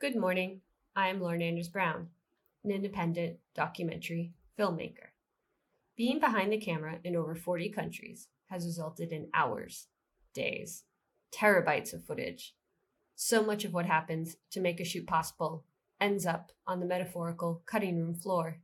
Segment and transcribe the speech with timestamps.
[0.00, 0.60] Good morning.
[0.94, 2.10] I am Lauren Anders Brown,
[2.62, 5.10] an independent documentary filmmaker.
[5.96, 9.88] Being behind the camera in over 40 countries has resulted in hours,
[10.34, 10.84] days,
[11.34, 12.54] terabytes of footage.
[13.16, 15.64] So much of what happens to make a shoot possible
[16.00, 18.60] ends up on the metaphorical cutting room floor.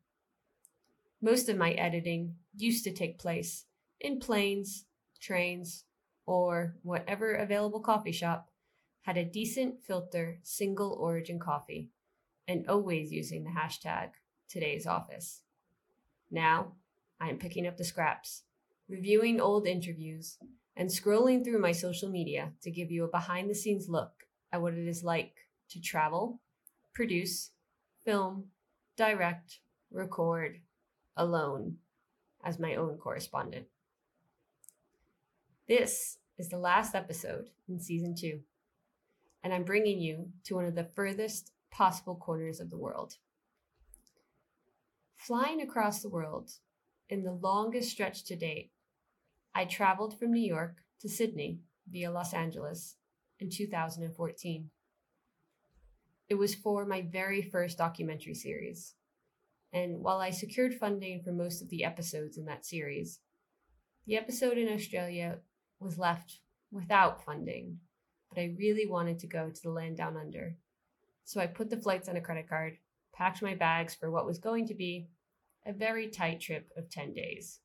[1.20, 3.64] Most of my editing used to take place
[4.00, 4.84] in planes,
[5.20, 5.82] trains,
[6.26, 8.50] or whatever available coffee shop
[9.04, 11.90] had a decent filter single origin coffee
[12.48, 14.08] and always using the hashtag
[14.48, 15.42] today's office.
[16.30, 16.72] Now
[17.20, 18.44] I am picking up the scraps,
[18.88, 20.38] reviewing old interviews,
[20.74, 24.62] and scrolling through my social media to give you a behind the scenes look at
[24.62, 25.34] what it is like
[25.68, 26.40] to travel,
[26.94, 27.50] produce,
[28.06, 28.46] film,
[28.96, 29.60] direct,
[29.92, 30.60] record,
[31.14, 31.76] alone
[32.42, 33.66] as my own correspondent.
[35.68, 38.40] This is the last episode in season two,
[39.44, 43.18] and I'm bringing you to one of the furthest possible corners of the world.
[45.16, 46.50] Flying across the world
[47.10, 48.72] in the longest stretch to date,
[49.54, 52.96] I traveled from New York to Sydney via Los Angeles
[53.38, 54.70] in 2014.
[56.30, 58.94] It was for my very first documentary series.
[59.74, 63.20] And while I secured funding for most of the episodes in that series,
[64.06, 65.40] the episode in Australia
[65.80, 67.80] was left without funding,
[68.34, 70.56] but I really wanted to go to the land down under.
[71.24, 72.76] So I put the flights on a credit card,
[73.14, 75.08] packed my bags for what was going to be
[75.66, 77.60] a very tight trip of 10 days.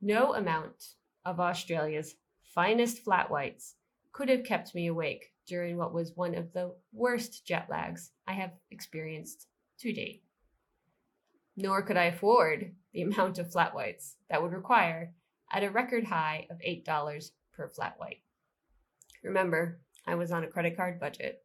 [0.00, 0.94] No amount
[1.24, 2.14] of Australia's
[2.54, 3.74] finest flat whites
[4.12, 8.32] could have kept me awake during what was one of the worst jet lags I
[8.32, 9.46] have experienced
[9.80, 10.22] to date.
[11.56, 15.12] Nor could I afford the amount of flat whites that would require
[15.52, 18.20] at a record high of $8 per flat white.
[19.22, 21.42] Remember, I was on a credit card budget.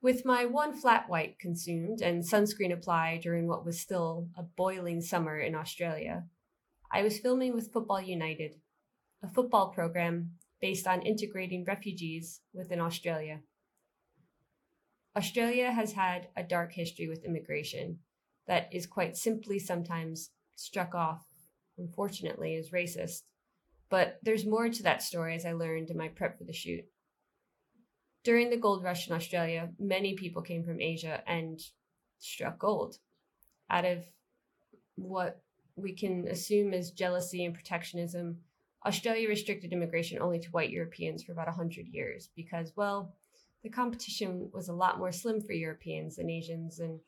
[0.00, 5.00] With my one flat white consumed and sunscreen applied during what was still a boiling
[5.00, 6.24] summer in Australia,
[6.90, 8.56] I was filming with Football United,
[9.22, 13.40] a football program based on integrating refugees within Australia.
[15.16, 17.98] Australia has had a dark history with immigration
[18.46, 21.26] that is quite simply sometimes struck off
[21.78, 23.22] unfortunately, as racist.
[23.92, 26.82] But there's more to that story as I learned in my prep for the shoot.
[28.24, 31.60] During the gold rush in Australia, many people came from Asia and
[32.18, 32.96] struck gold
[33.68, 33.98] out of
[34.94, 35.42] what
[35.76, 38.38] we can assume is jealousy and protectionism.
[38.86, 43.14] Australia restricted immigration only to white Europeans for about 100 years because, well,
[43.62, 46.98] the competition was a lot more slim for Europeans than Asians and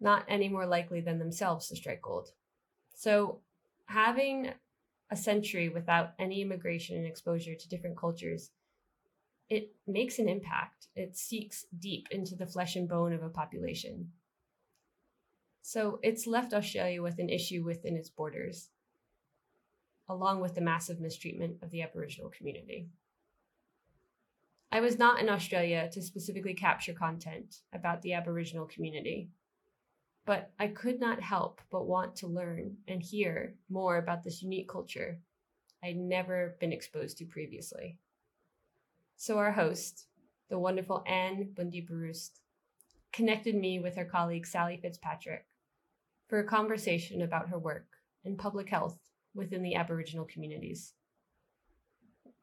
[0.00, 2.28] not any more likely than themselves to strike gold.
[2.94, 3.40] So
[3.86, 4.52] having
[5.10, 8.50] a century without any immigration and exposure to different cultures,
[9.48, 10.88] it makes an impact.
[10.96, 14.12] It seeks deep into the flesh and bone of a population.
[15.62, 18.70] So it's left Australia with an issue within its borders,
[20.08, 22.88] along with the massive mistreatment of the Aboriginal community.
[24.70, 29.30] I was not in Australia to specifically capture content about the Aboriginal community
[30.26, 34.68] but I could not help but want to learn and hear more about this unique
[34.68, 35.18] culture
[35.82, 37.98] I'd never been exposed to previously.
[39.16, 40.06] So, our host,
[40.48, 42.40] the wonderful Anne Bundy Baroost,
[43.12, 45.44] connected me with her colleague Sally Fitzpatrick
[46.26, 47.86] for a conversation about her work
[48.24, 48.98] in public health
[49.34, 50.94] within the Aboriginal communities.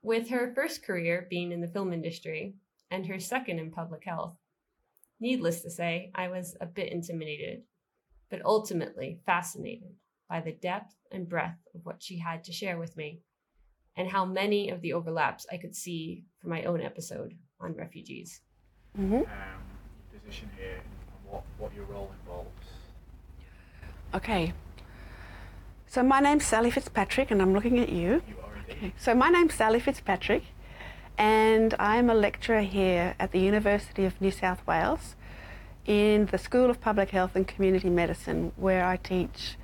[0.04, 2.54] With her first career being in the film industry
[2.92, 4.38] and her second in public health,
[5.20, 7.64] needless to say, I was a bit intimidated
[8.32, 9.94] but ultimately fascinated
[10.30, 13.20] by the depth and breadth of what she had to share with me
[13.98, 18.40] and how many of the overlaps I could see for my own episode on refugees.
[18.98, 19.16] Mm-hmm.
[19.16, 19.26] Um,
[20.12, 22.50] position here and what, what your role involves.
[24.14, 24.54] Okay.
[25.88, 28.24] So my name's Sally Fitzpatrick and I'm looking at you.
[28.28, 28.78] You are indeed.
[28.78, 28.94] Okay.
[28.98, 30.44] So my name's Sally Fitzpatrick
[31.18, 35.16] and I'm a lecturer here at the University of New South Wales
[35.86, 39.56] in the School of Public Health and Community Medicine, where I teach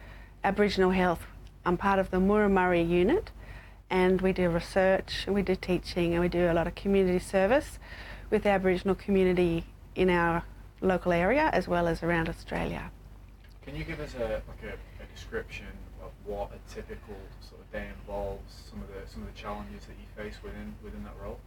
[0.43, 1.27] Aboriginal health.
[1.65, 3.31] I'm part of the Murray unit,
[3.89, 7.77] and we do research, we do teaching, and we do a lot of community service
[8.29, 9.65] with the Aboriginal community
[9.95, 10.43] in our
[10.81, 12.91] local area as well as around Australia.
[13.63, 15.67] Can you give us a, like a, a description
[16.01, 19.85] of what a typical sort of day involves, some of the some of the challenges
[19.85, 21.39] that you face within within that role?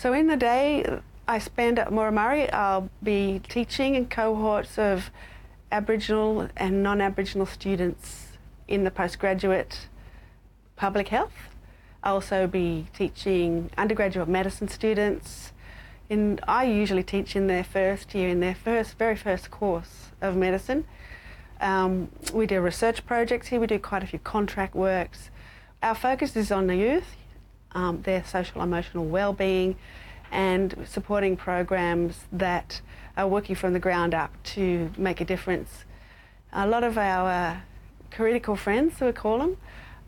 [0.00, 0.98] So in the day,
[1.28, 5.10] I spend at Murray, I'll be teaching in cohorts of
[5.70, 8.28] Aboriginal and non-Aboriginal students
[8.66, 9.88] in the postgraduate
[10.74, 11.34] public health.
[12.02, 15.52] I'll also be teaching undergraduate medicine students,
[16.08, 20.34] in I usually teach in their first year, in their first very first course of
[20.34, 20.86] medicine.
[21.60, 23.60] Um, we do research projects here.
[23.60, 25.28] We do quite a few contract works.
[25.82, 27.16] Our focus is on the youth,
[27.72, 29.76] um, their social emotional well-being,
[30.30, 32.80] and supporting programs that
[33.16, 35.84] are working from the ground up to make a difference.
[36.52, 37.62] A lot of our
[38.10, 39.56] critical friends, so we call them,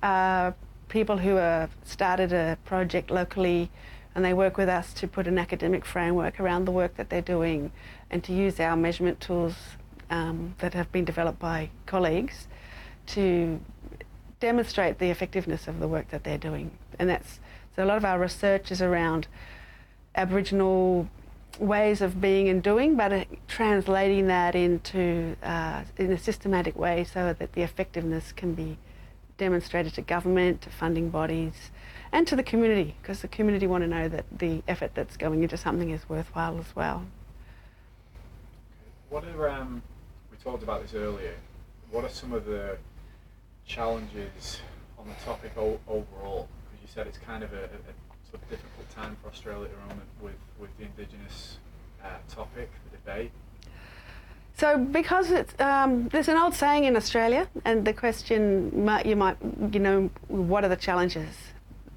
[0.02, 0.54] are
[0.88, 3.70] people who have started a project locally
[4.14, 7.22] and they work with us to put an academic framework around the work that they're
[7.22, 7.72] doing
[8.10, 9.54] and to use our measurement tools
[10.10, 12.46] um, that have been developed by colleagues
[13.06, 13.58] to
[14.38, 16.70] demonstrate the effectiveness of the work that they're doing.
[16.98, 17.40] And that's
[17.74, 19.26] so a lot of our research is around
[20.14, 21.08] Aboriginal
[21.58, 27.04] ways of being and doing, but uh, translating that into uh, in a systematic way
[27.04, 28.78] so that the effectiveness can be
[29.38, 31.70] demonstrated to government, to funding bodies,
[32.12, 35.42] and to the community, because the community want to know that the effort that's going
[35.42, 37.04] into something is worthwhile as well.
[39.08, 39.82] What are um,
[40.30, 41.34] we talked about this earlier?
[41.90, 42.78] What are some of the
[43.66, 44.60] challenges
[44.98, 46.48] on the topic o- overall?
[46.94, 50.08] Said it's kind of a, a, sort of difficult time for Australia at the moment
[50.20, 51.56] with with the Indigenous
[52.04, 53.30] uh, topic, the debate.
[54.58, 58.72] So, because it's um, there's an old saying in Australia, and the question
[59.06, 59.36] you might
[59.72, 61.34] you know what are the challenges?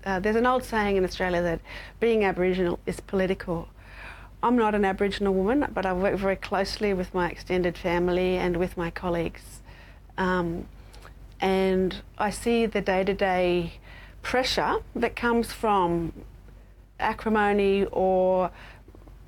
[0.06, 1.60] Uh, there's an old saying in Australia that
[2.00, 3.68] being Aboriginal is political.
[4.42, 8.56] I'm not an Aboriginal woman, but I work very closely with my extended family and
[8.56, 9.60] with my colleagues,
[10.18, 10.68] um,
[11.42, 13.74] and I see the day-to-day
[14.26, 16.12] pressure that comes from
[17.00, 18.50] acrimony or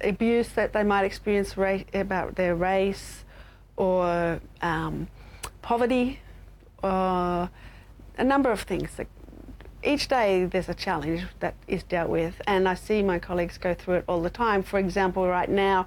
[0.02, 3.24] abuse that they might experience ra- about their race
[3.76, 5.08] or um,
[5.62, 6.20] poverty
[6.82, 7.48] or
[8.18, 8.90] a number of things.
[9.84, 13.76] Each day there's a challenge that is dealt with, and I see my colleagues go
[13.76, 14.64] through it all the time.
[14.64, 15.86] For example, right now,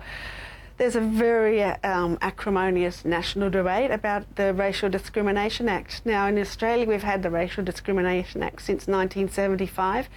[0.80, 6.00] there's a very um, acrimonious national debate about the Racial Discrimination Act.
[6.06, 10.08] Now, in Australia, we've had the Racial Discrimination Act since 1975.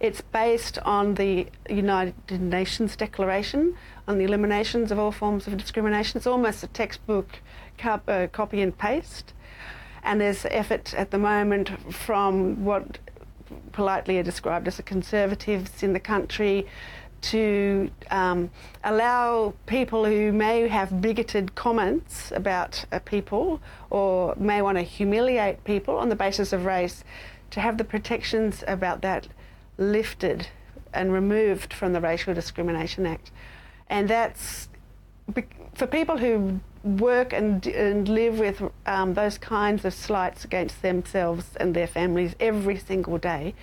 [0.00, 3.76] It's based on the United Nations Declaration
[4.08, 6.16] on the eliminations of all forms of discrimination.
[6.16, 7.40] It's almost a textbook
[7.84, 9.34] uh, copy and paste.
[10.02, 13.00] And there's effort at the moment from what
[13.72, 16.66] politely are described as the conservatives in the country
[17.22, 18.50] to um,
[18.84, 23.60] allow people who may have bigoted comments about people
[23.90, 27.04] or may want to humiliate people on the basis of race
[27.50, 29.28] to have the protections about that
[29.78, 30.48] lifted
[30.92, 33.30] and removed from the Racial Discrimination Act.
[33.88, 34.68] And that's
[35.74, 41.56] for people who work and, and live with um, those kinds of slights against themselves
[41.56, 43.54] and their families every single day,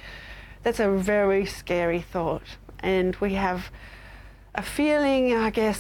[0.62, 2.58] that's a very scary thought.
[2.84, 3.72] And we have
[4.54, 5.80] a feeling, I guess,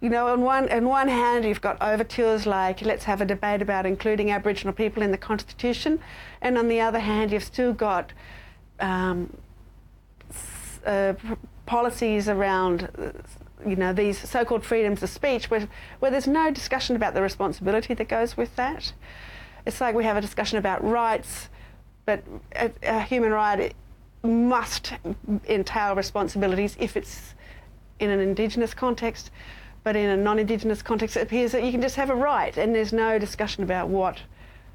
[0.00, 3.62] you know, on one, on one hand, you've got overtures like let's have a debate
[3.62, 6.00] about including Aboriginal people in the Constitution,
[6.40, 8.12] and on the other hand, you've still got
[8.80, 9.36] um,
[10.86, 11.14] uh,
[11.66, 12.88] policies around
[13.66, 15.68] you know these so-called freedoms of speech where,
[15.98, 18.92] where there's no discussion about the responsibility that goes with that.
[19.66, 21.48] It's like we have a discussion about rights
[22.08, 22.24] but
[22.56, 23.74] a, a human right
[24.28, 24.92] must
[25.48, 27.34] entail responsibilities if it's
[27.98, 29.30] in an indigenous context
[29.84, 32.74] but in a non-indigenous context it appears that you can just have a right and
[32.74, 34.20] there's no discussion about what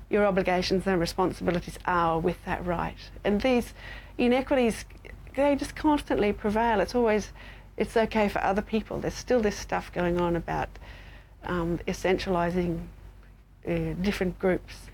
[0.09, 3.73] your obligations and responsibilities are with that right and these
[4.17, 4.85] inequities
[5.35, 6.79] they just constantly prevail.
[6.79, 7.31] It's always,
[7.77, 8.99] it's okay for other people.
[8.99, 10.69] There's still this stuff going on about
[11.43, 12.81] um, essentialising
[13.67, 14.89] uh, different groups.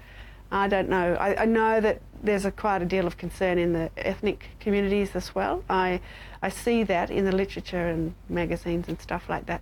[0.51, 1.13] I don't know.
[1.15, 5.15] I, I, know that there's a quite a deal of concern in the ethnic communities
[5.15, 5.63] as well.
[5.69, 6.01] I,
[6.41, 9.61] I see that in the literature and magazines and stuff like that.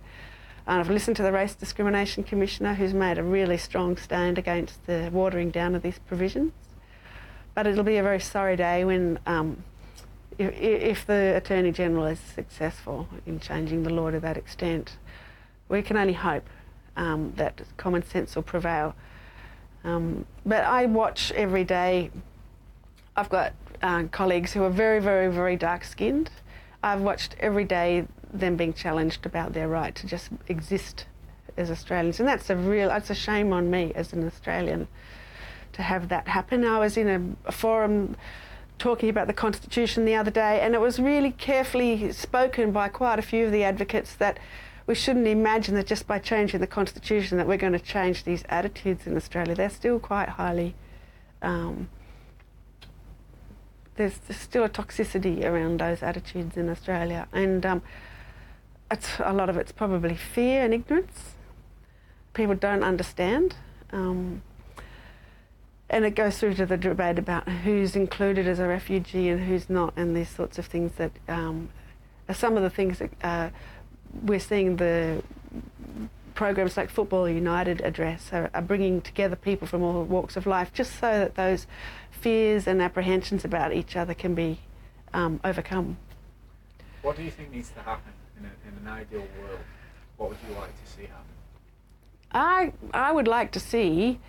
[0.66, 4.86] And I've listened to the Race Discrimination Commissioner who's made a really strong stand against
[4.86, 6.52] the watering down of these provisions.
[7.54, 9.64] But it'll be a very sorry day when um,
[10.38, 14.96] if, if the Attorney General is successful in changing the law to that extent,
[15.68, 16.48] we can only hope
[16.96, 18.94] um, that common sense will prevail.
[19.84, 22.10] Um, but I watch every day.
[23.16, 26.30] I've got uh, colleagues who are very, very, very dark skinned.
[26.82, 31.06] I've watched every day them being challenged about their right to just exist
[31.56, 32.20] as Australians.
[32.20, 34.86] And that's a real, it's a shame on me as an Australian
[35.72, 36.64] to have that happen.
[36.64, 38.16] I was in a forum
[38.78, 43.18] talking about the Constitution the other day, and it was really carefully spoken by quite
[43.18, 44.38] a few of the advocates that
[44.88, 48.42] we shouldn't imagine that just by changing the Constitution that we're going to change these
[48.48, 49.54] attitudes in Australia.
[49.54, 50.74] They're still quite highly.
[51.42, 51.90] Um,
[53.96, 57.82] there's, still a toxicity around those attitudes in Australia, and um,
[58.90, 61.34] it's, a lot of it's probably fear and ignorance.
[62.32, 63.56] People don't understand.
[63.92, 64.40] Um,
[65.90, 69.68] and it goes through to the debate about who's included as a refugee and who's
[69.68, 71.68] not, and these sorts of things that um,
[72.26, 73.50] are some of the things that uh,
[74.22, 75.22] we're seeing the
[76.34, 80.72] programs like Football United address are, are, bringing together people from all walks of life
[80.72, 81.66] just so that those
[82.12, 84.60] fears and apprehensions about each other can be
[85.12, 85.96] um, overcome.
[87.02, 89.60] What do you think needs to happen in, a, in an ideal world?
[90.16, 91.24] What would you like to see happen?
[92.30, 94.20] I, I would like to see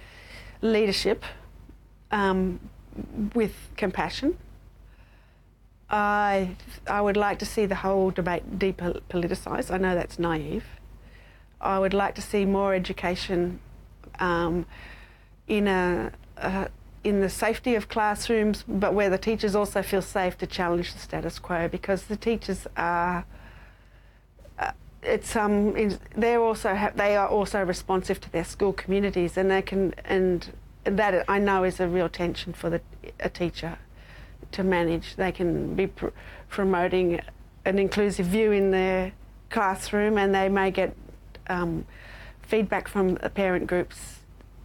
[0.61, 1.23] leadership
[2.11, 2.59] um,
[3.35, 4.37] with compassion.
[5.89, 6.55] I,
[6.87, 9.71] I would like to see the whole debate depoliticised.
[9.71, 10.65] I know that's naive.
[11.59, 13.59] I would like to see more education
[14.19, 14.65] um,
[15.47, 16.69] in a, a,
[17.03, 20.99] in the safety of classrooms, but where the teachers also feel safe to challenge the
[20.99, 23.25] status quo because the teachers are.
[24.57, 25.73] Uh, it's um
[26.17, 30.51] they're also ha- they are also responsive to their school communities and they can and
[30.83, 32.81] that I know is a real tension for the
[33.21, 33.77] a teacher
[34.51, 35.15] to manage.
[35.15, 36.07] They can be pr-
[36.49, 37.21] promoting
[37.65, 39.13] an inclusive view in their
[39.49, 40.95] classroom, and they may get
[41.47, 41.85] um,
[42.41, 44.19] feedback from the parent groups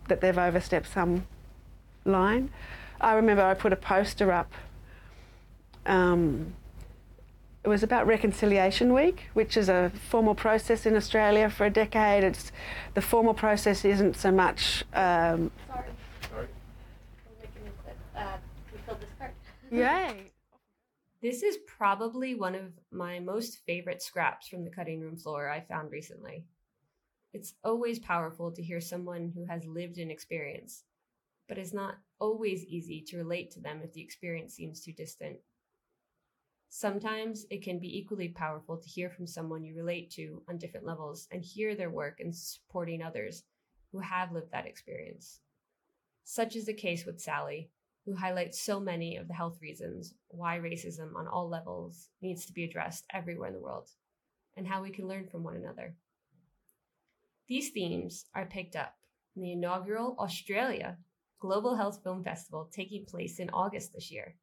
[0.09, 1.26] that they've overstepped some
[2.05, 2.50] line.
[3.00, 4.53] I remember I put a poster up.
[5.87, 6.55] Um,
[7.62, 12.23] it was about Reconciliation Week, which is a formal process in Australia for a decade.
[12.23, 12.53] It's
[12.93, 14.85] the formal process isn't so much.
[14.93, 15.50] Um.
[15.67, 16.47] Sorry.
[18.17, 18.37] Uh,
[18.73, 19.09] we filled this
[19.75, 20.31] Yay!
[21.21, 25.62] This is probably one of my most favorite scraps from the cutting room floor I
[25.62, 26.45] found recently.
[27.33, 30.85] It's always powerful to hear someone who has lived an experience,
[31.49, 35.38] but it's not always easy to relate to them if the experience seems too distant.
[36.69, 40.87] Sometimes it can be equally powerful to hear from someone you relate to on different
[40.87, 43.43] levels and hear their work in supporting others
[43.90, 45.40] who have lived that experience.
[46.23, 47.71] Such is the case with Sally,
[48.04, 52.52] who highlights so many of the health reasons why racism on all levels needs to
[52.52, 53.88] be addressed everywhere in the world
[54.56, 55.94] and how we can learn from one another.
[57.49, 58.94] These themes are picked up
[59.37, 60.99] in the inaugural Australia
[61.40, 64.34] Global Health Film Festival taking place in August this year.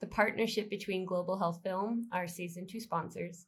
[0.00, 3.46] The partnership between Global Health Film, our season two sponsors,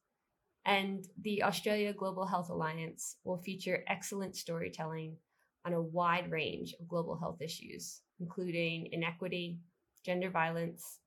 [0.64, 5.16] and the Australia Global Health Alliance will feature excellent storytelling
[5.64, 9.58] on a wide range of global health issues, including inequity,
[10.04, 10.99] gender violence,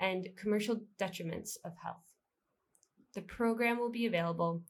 [0.00, 2.04] and commercial detriments of health.
[3.14, 4.62] The program will be available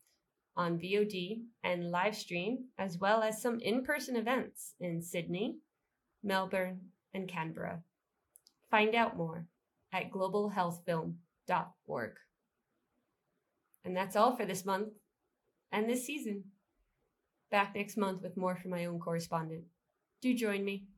[0.57, 5.59] on VOD and live stream, as well as some in person events in Sydney,
[6.23, 6.81] Melbourne,
[7.15, 7.83] and Canberra.
[8.71, 9.47] Find out more
[9.93, 12.13] at globalhealthfilm.org.
[13.85, 14.89] And that's all for this month
[15.73, 16.45] and this season.
[17.51, 19.65] Back next month with more from my own correspondent.
[20.21, 20.89] Do join me.